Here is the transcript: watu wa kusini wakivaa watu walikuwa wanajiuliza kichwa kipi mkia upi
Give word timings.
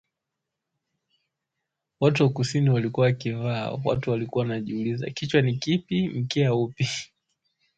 watu 1.99 2.23
wa 2.23 2.29
kusini 2.29 2.89
wakivaa 2.93 3.71
watu 3.85 4.11
walikuwa 4.11 4.41
wanajiuliza 4.41 5.09
kichwa 5.09 5.41
kipi 5.41 6.09
mkia 6.09 6.53
upi 6.53 6.87